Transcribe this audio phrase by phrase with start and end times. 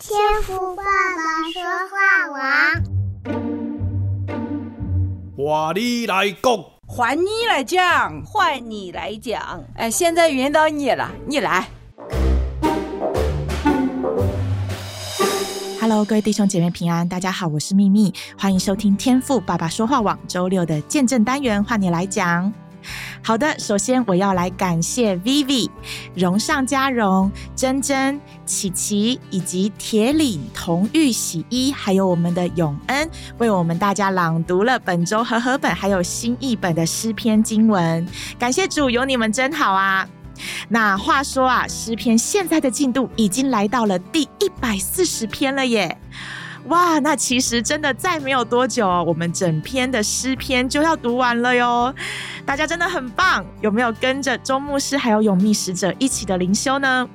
[0.00, 2.38] 天赋爸爸说话王，
[5.36, 9.64] 话你来讲，换你来讲，换你来讲。
[9.74, 11.68] 哎，现在轮到你了，你来。
[15.80, 22.52] Hello，各位弟兄姐妹平安，大家好，我是秘密，欢迎收听天赋爸爸说话网周六的见证单元，换你来讲。
[23.22, 25.68] 好的，首先我要来感谢 Vivi、
[26.14, 38.06] 荣上加荣、珍珍、琪琪以及铁岭同玉洗衣，还有我们的永恩，为我们大家朗读了本周和合本还有新译本的诗篇经文。
[38.38, 40.08] 感谢主，有你们真好啊！
[40.68, 45.98] 那话说啊，诗篇现在的进度已经来到了第一百四十篇了耶！
[46.66, 51.94] 哇，那其实真的再没有多久，我们整篇的诗篇就要读完了哟。
[52.44, 57.08] 大家真的很棒，有没有跟着周牧师还有永秘使者一起的灵修呢？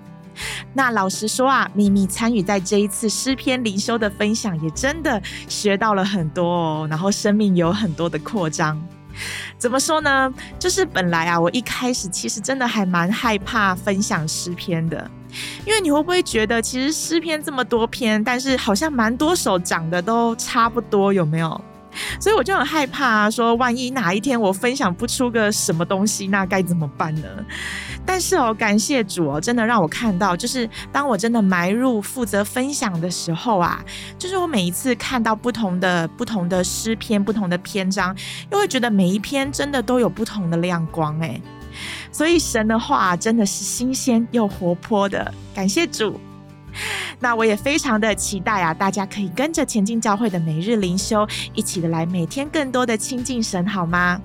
[0.74, 8.82] 那老实说啊，秘密参与在这一次诗篇灵修的分享，也真的学到了很多哦，然后生命有很多的扩张。
[9.58, 10.34] 怎么说呢？
[10.60, 15.10] 就是本来啊，我一开始其实真的还蛮害怕分享诗篇的。
[15.66, 21.60] 因为你会不会觉得，其实诗篇这么多篇，但是好像蛮多首长得都差不多，有没有？
[22.20, 27.28] 所以我就很害怕啊，说万一哪一天我分享不出个什么东西，那该怎么办呢？
[28.06, 33.84] 但是哦，感谢主哦，真的让我看到，就是当我真的埋入负责分享的时候啊，
[34.18, 38.16] 就是我每一次看到不同的不同的诗篇、不同的篇章，
[38.52, 41.42] 又会觉得每一篇真的都有不同的亮光诶。
[42.12, 46.20] 所以神的话真的是新鲜又活泼的，感谢主。
[47.20, 54.22] 那我也非常的期待啊，大家可以跟着前进教会的每日灵修，一起的来每天更多的亲近神，好吗？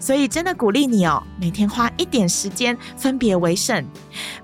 [0.00, 3.84] 所以真的鼓励你哦，每天花一点时间分别为圣，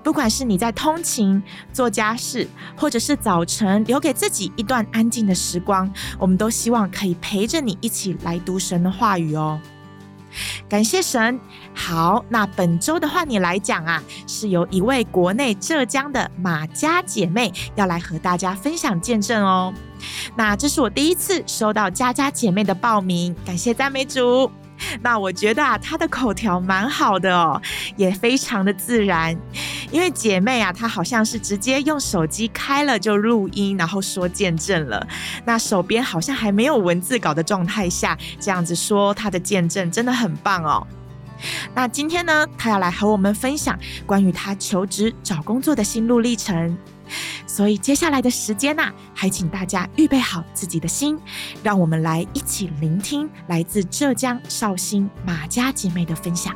[0.01, 9.59] 不管是你在通勤、做家事，或者是早晨留给自己一段安静的时光，我们都希望可以陪着你一起来读神的话语哦。
[10.69, 11.39] 感谢神。
[11.73, 19.73] 好，那本周的话你来讲啊，是由一位国内浙江的马家姐妹要来和大家分享见证哦。
[20.35, 24.49] 那这是我第一次收到佳佳姐妹的报名，感谢赞美主。
[25.01, 27.61] 那我觉得啊，她的口条蛮好的哦，
[27.97, 29.37] 也非常的自然。
[29.91, 35.05] 因为姐妹啊，她好像是直接用手机开了就录音，然后说见证了。
[35.45, 40.85] 那手边好像还没有文字稿的状态下，这样子说她的见证真的很棒哦。
[41.73, 46.77] 那今天呢，她要来和我们分享关于她求职找工作的心路历程。
[47.47, 51.17] 所以接下来的时间呐，还请大家预备好自己的心，
[51.63, 56.55] 让我们来一起聆听来自浙江绍兴马家姐妹的分享。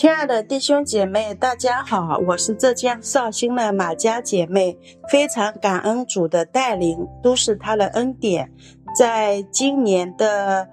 [0.00, 4.78] 亲爱的弟兄姐妹，大家好，我是浙江绍兴的马家姐妹，
[5.10, 8.50] 非常感恩主的带领，都是他的恩典。
[8.98, 10.66] 在今年的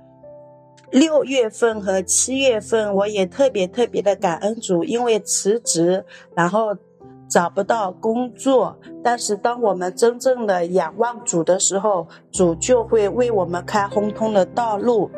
[0.92, 6.74] 六月份和七月份，我也特别特别的感恩主，因为辞职，然后
[7.30, 8.78] 找不到工作。
[9.04, 15.10] 但是当我们真正的仰望主的时候，主就会为我们开亨通的道路。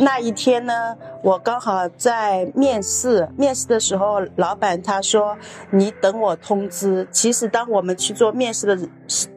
[0.00, 5.36] 那一天呢，我刚好在面试，面试的时候，老板他说
[5.72, 8.88] ：“你等我通知。”其实当我们去做面试的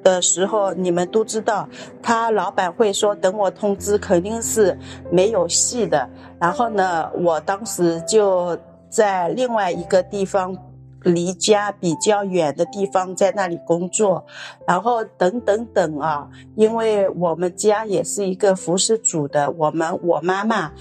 [0.03, 1.67] 的时候，你们都知道，
[2.03, 4.77] 他老板会说：“等我通知，肯定是
[5.09, 6.07] 没有戏的。”
[6.39, 8.55] 然后呢，我当时就
[8.87, 10.55] 在另外一个地方。
[11.03, 14.23] 离家比较远的地方，在那里工作，
[14.67, 20.71] 然后等等等啊，因为我们家也是一个服侍主的，我们我妈妈，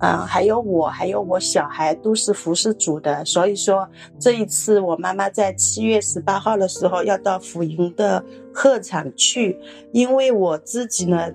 [0.00, 3.88] 嗯，还有我，还有我小孩都是服侍主的，所以说
[4.18, 8.22] 这一次我妈妈在七月十八号的时候要到府营的
[8.54, 9.58] 会场去，
[9.92, 11.30] 因为我自己呢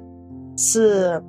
[0.55, 1.23] 是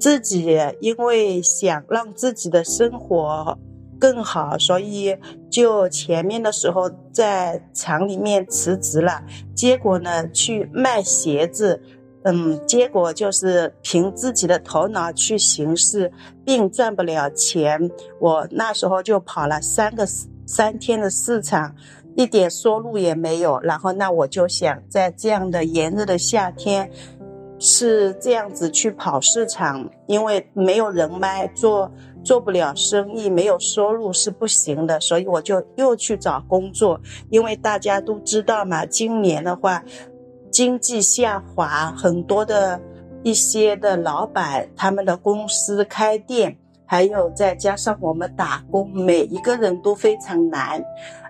[0.00, 3.58] 自己，因为想让自己的生活。
[4.00, 5.16] 更好，所以
[5.50, 9.22] 就前面的时候在厂里面辞职了，
[9.54, 11.82] 结果呢去卖鞋子，
[12.24, 16.12] 嗯，结果就是凭自己的头脑去行事，
[16.44, 17.90] 并赚不了钱。
[18.20, 20.06] 我那时候就跑了三个
[20.46, 21.74] 三天的市场，
[22.14, 23.58] 一点收入也没有。
[23.60, 26.90] 然后那我就想在这样的炎热的夏天，
[27.58, 31.90] 是这样子去跑市场，因为没有人脉，做
[32.28, 37.00] 做不了生意，没有收入是不行的，所以我就又去找工作。
[37.30, 39.82] 因为大家都知道嘛，今年的话，
[40.50, 42.78] 经济下滑，很多的
[43.22, 50.84] 一些的老板，他们的公司开店，还有再加上我们打工，每一个人都非常难。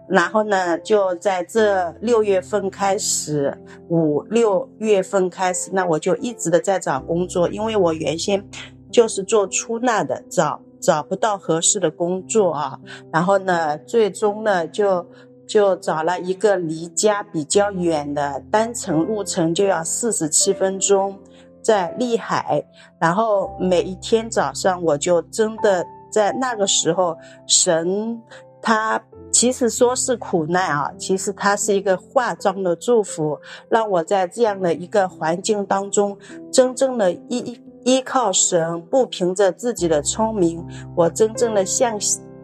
[0.08, 3.56] 然后呢，就在这六月份开始，
[3.88, 8.44] 五六月份开始，那我就一直的在找工作，因为我原先
[8.90, 12.78] 就是做出纳的，找找不到合适的工作啊。
[13.12, 15.06] 然后呢，最终呢，就
[15.46, 21.18] 就找了一个离家比较远的，单程路程就要四十七分钟，
[21.62, 22.64] 在丽海。
[22.98, 27.16] 然后每一天早上，我就真的在那个时候，
[27.46, 28.22] 神
[28.62, 29.02] 他。
[29.30, 33.38] 其实说是苦难啊，其实它是一个化妆的祝福，
[33.68, 36.16] 让我在这样的一个环境当中，
[36.50, 40.62] 真正的一依靠神，不凭着自己的聪明，
[40.94, 41.98] 我真正的向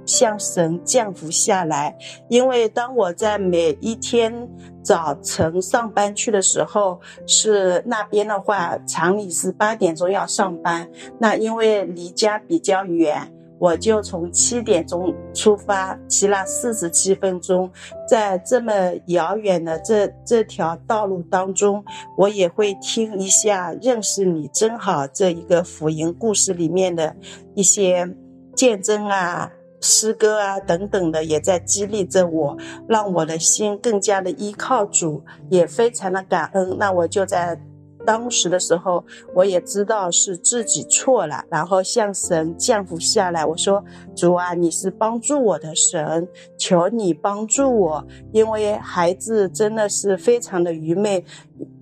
[0.07, 1.99] 向神降服下来。
[2.31, 4.49] 因为当我在每一天
[4.83, 10.89] 早晨上班去的时候，是那边的话，厂里是八点钟要上班，
[11.19, 13.31] 那因为离家比较远。
[13.65, 17.71] 我就从七点钟出发，骑了四十七分钟，
[18.07, 18.73] 在这么
[19.07, 21.83] 遥远的这这条道路当中，
[22.19, 27.17] 我也会听一下《认识你真好》这一个福音故事里面的
[27.55, 28.07] 一些
[28.55, 29.51] 见证啊、
[29.81, 36.77] 诗歌啊等等的，也在激励着我，让我的心更加的依靠主，也非常的感恩。
[36.79, 37.59] 那我就在。
[38.07, 39.05] 当时的时候，
[39.35, 43.45] 我也知道是自己错了，然后向神降服下来。
[43.45, 43.85] 我说
[44.15, 46.29] ：“主啊，你是帮助我的神，
[46.59, 51.25] 求你帮助我，因为孩子真的是非常的愚昧。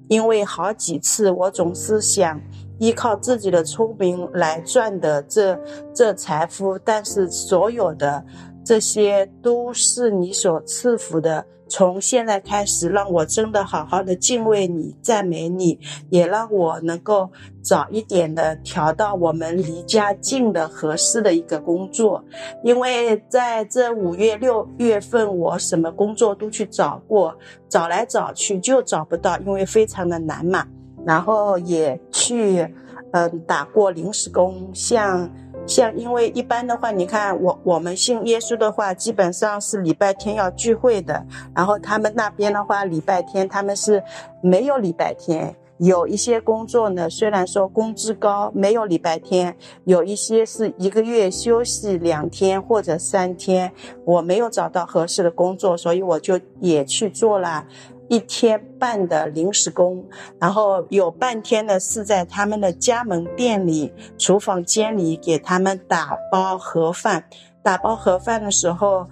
[0.09, 2.39] 因为好几次我总是想
[2.79, 5.59] 依靠自己的聪明来赚的这
[5.95, 8.23] 这财富，但是所有的
[8.65, 15.79] 这些都是你所赐福的。”从现在开始，让我真的好好的敬畏你、赞美你，
[16.11, 17.31] 也让我能够
[17.63, 22.23] 早一点的调到我们离家近的合适的一个工作。
[22.63, 27.35] 因为在这五月、六月份，我什么工作都去找过，
[27.71, 30.67] 找来找去就找不到，因为非常的难嘛。
[31.07, 32.69] 然后也去，
[33.13, 35.31] 嗯，打过临时工，像。
[35.65, 41.25] 像因为一般的话，你看我我们信耶稣的话，基本上是礼拜天要聚会的。
[41.55, 44.03] 然后他们那边的话，礼拜天他们是
[44.43, 45.55] 没有礼拜天。
[45.79, 49.53] 有一些工作呢，虽然说工资高，没有礼拜天；
[49.85, 53.73] 有一些是一个月休息两天或者三天。
[54.05, 57.67] 我没有找到合适的工作，所以我就也去做了。
[58.09, 60.05] 一天半的临时工，
[60.39, 67.25] 然后有半天呢是在他们的加盟店里、厨房间里给他们打包盒饭。
[67.63, 69.09] 打包盒饭的时候，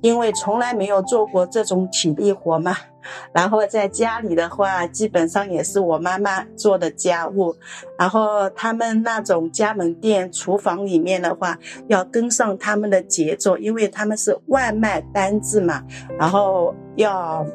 [0.00, 2.74] 因为从来没有做过这种体力活嘛，
[3.32, 7.54] 然后在家里的话，基本上也是我妈妈做的家务。
[7.98, 11.58] 然后他们那种加盟店厨房里面的话，
[11.88, 15.84] 要跟上他们的节奏，因为他们是外卖单子嘛，
[16.18, 17.46] 然后要。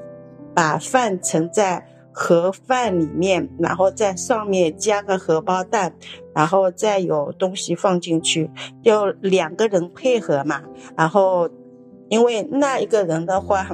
[0.55, 5.93] 把饭盛在盒饭里面，然后在上面加个荷包蛋，
[6.33, 8.49] 然后再有东西放进去，
[8.83, 10.63] 要两个人配合嘛。
[10.95, 11.49] 然后，
[12.07, 13.67] 因为那一个人的话，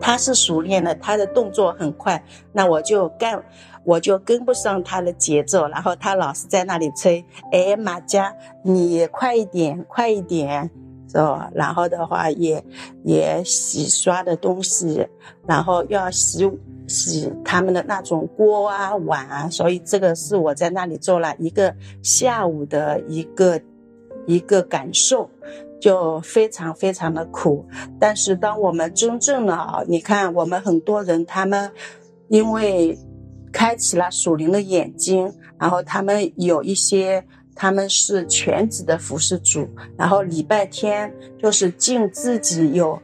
[0.00, 3.42] 他是熟练的，他的动作很快，那我就干，
[3.84, 10.70] 我就跟不上他的节奏，然后他老是在那里催，哎，马佳，你快一点，快一点。
[11.14, 12.64] 哦，然后的话也
[13.04, 15.06] 也洗刷的东西，
[15.46, 16.50] 然后要洗
[16.88, 23.60] 洗他们的那种锅啊碗啊，所以这个是我在那里做了一个下午的一个
[24.26, 25.30] 一个感受，
[25.80, 27.64] 就非常非常的苦。
[28.00, 31.70] 但是当我们真正的啊，你看我们很多人他们
[32.28, 32.98] 因为
[33.52, 37.24] 开启了属灵的眼睛，然后他们有一些。
[37.54, 43.00] 他们是全职的服侍主，然后礼拜天就是尽自己有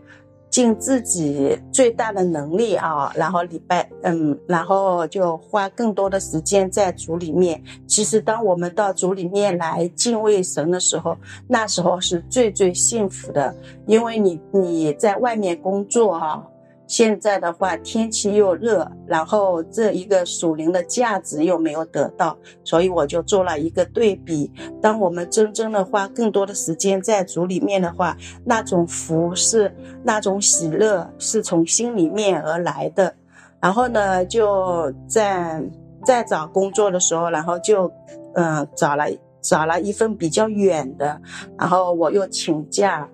[0.50, 7.62] 尽自己最大的能力啊，然后礼拜嗯，然后就花更多的时间在主里面。
[7.86, 11.16] 其实当我们到主里面来敬畏神的时候，
[11.46, 13.54] 那时候是最最幸福的，
[13.86, 16.44] 因为你你在外面工作啊。
[16.90, 24.50] 现在的话，天气又热，然后这一个属灵的价值又没有得到，所以我就做了一个对比。
[24.82, 33.14] 当我们真正的花更多的时间在主里面的话，那种福是那种喜乐，是从心里面而来的。
[33.60, 35.62] 然后呢，就在
[36.04, 37.88] 在找工作的时候，然后就
[38.34, 39.04] 嗯、找了
[39.40, 41.20] 找了一份比较远的，
[41.56, 43.08] 然后我又请假。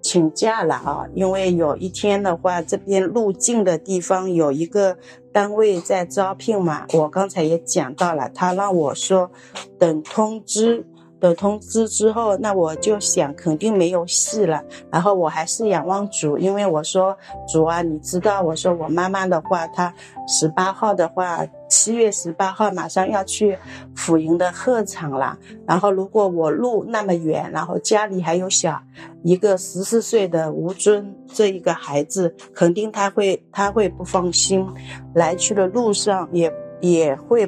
[0.00, 4.96] 请假了啊，因为有一天的话，这边入境的地方有一个
[5.32, 9.30] 单位在招聘嘛，我刚才也讲到了，他让我说
[9.78, 10.86] 等通知。
[11.20, 14.64] 等通知之后，那我就想肯定没有戏了。
[14.90, 19.92] 然后我还是仰望主，因为我说主啊，你知道，我说我妈妈的话，她
[20.26, 23.58] 十八号的话，七月十八号马上要去
[23.94, 25.38] 辅营的鹤场了。
[25.66, 28.80] 然后如果我路那么远，然后家里还有小
[29.22, 34.66] 一个十四岁的吴尊这一个孩子，肯定他会他会不放心，
[35.14, 36.50] 来去的路上也
[36.80, 37.46] 也会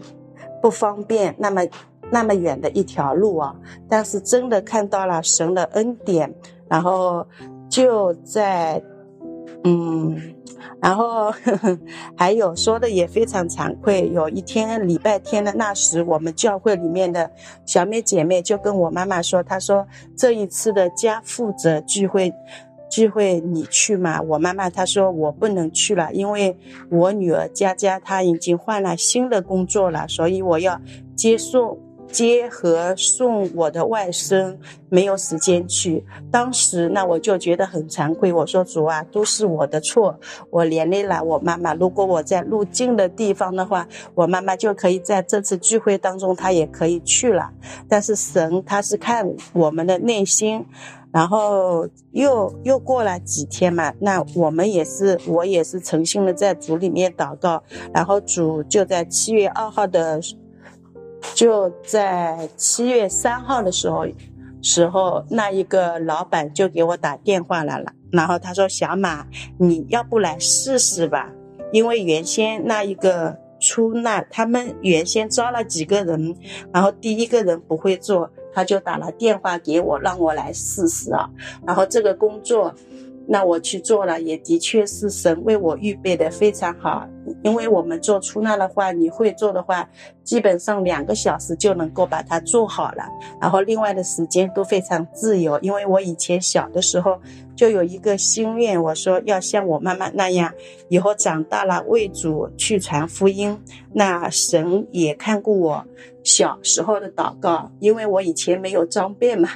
[0.61, 1.35] 不方便。
[1.39, 1.63] 那么。
[2.13, 3.57] 那么远的一条路啊，
[3.89, 6.33] 但是真的看到了神的恩典，
[6.69, 7.27] 然后
[7.71, 8.83] 就在，
[9.65, 10.15] 嗯，
[10.83, 11.79] 然后呵 呵
[12.15, 14.11] 还有说的也非常惭愧。
[14.11, 17.31] 有一天礼拜天的那时，我们教会里面的
[17.65, 22.31] 小妹姐妹就跟我妈妈说，她说这一次的家负责聚会。
[22.91, 24.21] 聚会你去吗？
[24.21, 26.55] 我妈妈她说我不能去了，因为
[26.91, 30.79] 我女儿佳佳她已经换了新的工作了，所以我要
[31.17, 31.79] 接送。
[32.13, 34.57] 接和送我的外甥，
[34.91, 36.05] 没有时间去。
[36.31, 41.75] 当时那我就觉得很惭愧，我说主啊，都是我的错，我连累了我妈妈。
[41.75, 47.51] 如果我在路近的地方的话，我妈妈就可以在这次聚会当中，她也可以去了。
[47.89, 50.67] 但是神他是看我们的内心，
[51.11, 57.63] 然后又又过了几天嘛，那我们也是，我也是诚心的在主里面祷告，
[57.95, 60.21] 然后主就在七月二号的。
[61.35, 64.07] 就在七月三号的时候，
[64.61, 69.27] 时候那一个老板就给我打电话来了，然后他说：“小马，
[69.59, 71.31] 你要不来试试吧？
[71.73, 76.37] 因为原先那一个出纳，他们原先招了几个人，
[76.73, 81.29] 然后第一个人不会做，他就打了电话给我，让我来试试啊。
[81.67, 82.75] 然后这个工作。”
[83.25, 87.09] 那我去做了，也的确是神为我预备的非常好。
[87.43, 89.89] 因为我们做出纳的话，你会做的话，
[90.23, 93.05] 基本上两个小时就能够把它做好了。
[93.41, 95.59] 然后另外的时间都非常自由。
[95.61, 97.21] 因为我以前小的时候
[97.57, 100.53] 就有一个心愿，我说要像我妈妈那样，
[100.89, 103.59] 以后长大了为主去传福音。
[103.93, 105.85] 那神也看过我
[106.25, 109.51] 小时候的祷告，因为我以前没有装备嘛。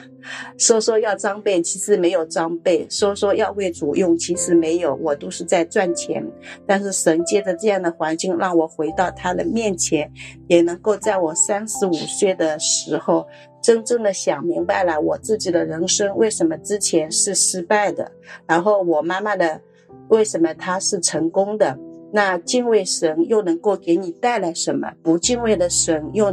[0.58, 4.92] 说说要装备，其实没有装备；说说要为主用，其实没有。
[4.96, 6.20] 我都是在赚钱，
[6.66, 10.10] 但是神借着这样样的环境，让我回到他的面前，
[10.48, 13.26] 也能够在我三十五岁的时候，
[13.62, 18.10] 真正的想明白了我自己的人生为什么之前是失败的，
[18.46, 19.60] 然后我妈妈的
[20.08, 21.78] 为什么她是成功的。
[22.12, 24.92] 那敬畏神又能够给你带来什么？
[25.02, 26.32] 不敬畏的神又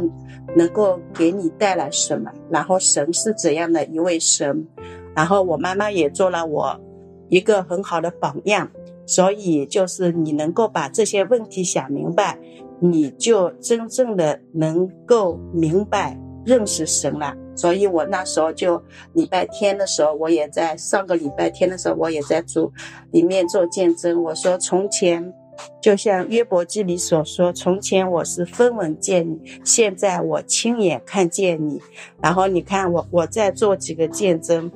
[0.56, 2.30] 能够给你带来什么？
[2.48, 4.66] 然后神是怎样的一位神？
[5.14, 6.80] 然后我妈妈也做了我
[7.28, 8.70] 一个很好的榜样，
[9.06, 12.38] 所以就是你能够把这些问题想明白，
[12.80, 17.34] 你就真正的能够明白认识神了。
[17.54, 18.82] 所以我那时候就
[19.12, 22.72] 礼拜天的时候，我也在上个礼拜天的时候，我也在主
[23.12, 24.22] 里面做见证。
[24.22, 25.32] 我说从前。
[25.80, 31.80] 就像约伯记里所说：“从前我是分文见你，现在我亲眼看见你。”
[32.20, 34.68] 然后你看我，我再做几个见证。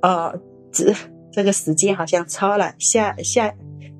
[0.00, 0.32] 呃，
[0.72, 0.94] 这
[1.34, 3.52] 这个时间好像超了，下下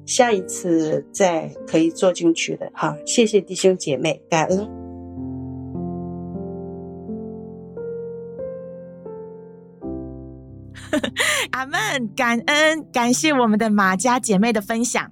[0.06, 2.70] 下一次再可以做进去的。
[2.72, 4.68] 哈，谢谢弟兄姐妹，感恩。
[11.50, 15.10] 阿门，感恩，感谢我们的马家姐妹的分享。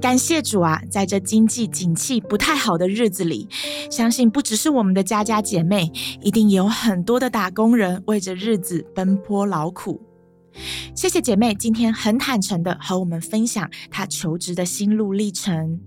[0.00, 3.46] 感谢主啊，在这经济景气不太好的日子里，
[3.90, 10.00] 相信不只是我们的家家姐妹，一定有很多的打工人为着日子奔波劳苦。
[10.94, 15.80] 谢谢姐妹今天很坦诚的和我们分享她求职的心路历程。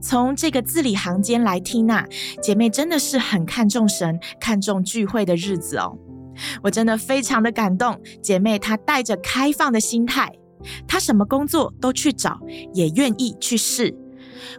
[0.00, 2.06] 从这个字里行间来听呐，
[2.42, 5.98] 姐妹真的是很看重神，看重聚会的日子哦。
[6.62, 10.32] 我真的非常的感动，姐妹她带着开放的心态。
[10.86, 12.40] 她什么工作都去找，
[12.74, 13.94] 也愿意去试。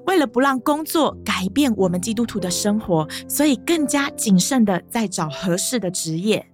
[0.05, 6.48] 为了不让工作改变我们基督徒的生活，所以更加谨慎的在找合适的职业。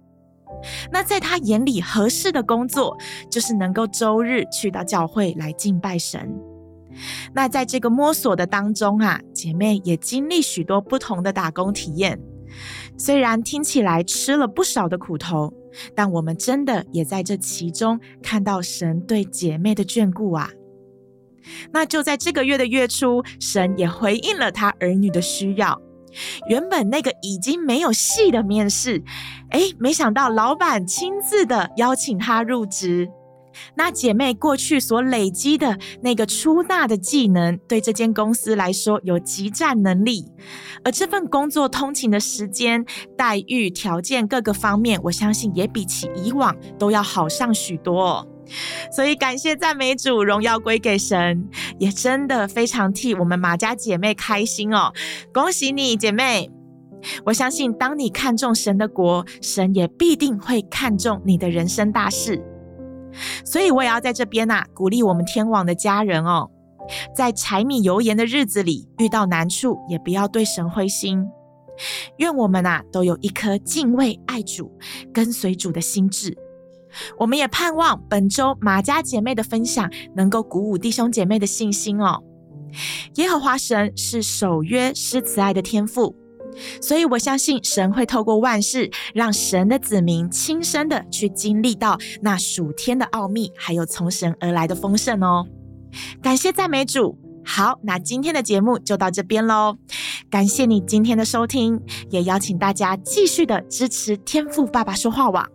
[0.90, 2.96] 那在他眼里，合适的工作
[3.30, 6.34] 就是能够周日去到教会来敬拜神。
[7.34, 12.18] 那在这个摸索的当中啊，姐妹也经历许多不同的打工体验。
[12.96, 15.52] 虽然听起来吃了不少的苦头，
[15.94, 20.50] 但我们真的也在这其中看到神对姐妹的眷顾啊！
[21.70, 25.78] 那就在这个月的月初，神也回应了他儿女的需要。
[26.48, 29.02] 原本那个已经没有戏的面试，
[29.50, 33.08] 诶，没想到老板亲自的邀请他入职。
[33.74, 40.30] 那姐妹过去所累积的那个出纳的技能，对这间公司来说有极战能力。
[40.84, 42.84] 而这份工作通勤的时间、
[43.16, 48.28] 待遇、条件各个方面，我相信也比起以往都要好上许多。
[48.92, 51.48] 所以感谢赞美主，荣耀归给神，
[51.78, 54.92] 也真的非常替我们马家姐妹开心哦！
[55.32, 56.50] 恭喜你，姐妹！
[57.24, 62.42] 我相信，当你看中神的国，神也必定会看中你的人生大事。
[63.44, 66.50] 所以我也要在这边呐、啊，鼓励我们天网的家人哦，
[67.14, 71.24] 在柴米油盐的日子里遇到难处，也不要对神灰心。
[72.18, 74.72] 愿我们呐、啊，都有一颗敬畏爱主、
[75.12, 76.36] 跟随主的心志。
[77.18, 82.22] 我们也盼望本周玛家姐妹的分享能够鼓舞弟兄姐妹的信心哦。
[83.14, 86.14] 耶和华神是守约施慈爱的天父，
[86.80, 95.46] 所以我相信神会透过万事，让神的子民亲身的去经历到那属天的奥秘，还有从神而来的丰盛哦。
[96.20, 97.18] 感谢赞美主。
[97.44, 99.76] 好，那今天的节目就到这边喽。
[100.28, 105.48] 感谢你今天的收听，也邀请大家继续的支持天赋爸爸说话网。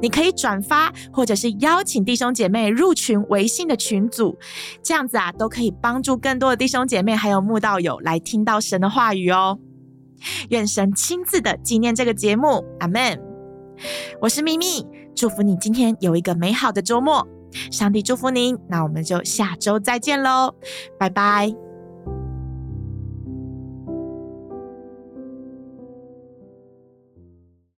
[0.00, 4.38] 你可以转发，或者是邀请弟兄姐妹入群微信的群组，
[4.82, 9.58] 这样子啊，都可以帮助更多的弟兄姐妹还有慕道友来听到神的话语哦。
[10.50, 13.20] 愿神亲自的纪念这个节目，阿门。
[14.20, 14.86] 我是咪咪，
[15.16, 17.26] 祝福你今天有一个美好的周末，
[17.70, 18.56] 上帝祝福您。
[18.68, 20.54] 那我们就下周再见喽，
[20.98, 21.71] 拜拜。